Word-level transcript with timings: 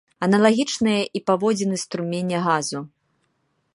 Аналагічныя 0.27 1.01
і 1.19 1.21
паводзіны 1.29 1.77
струменя 1.85 2.39
газу. 2.49 2.79